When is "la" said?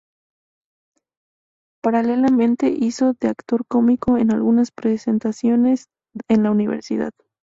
6.41-6.49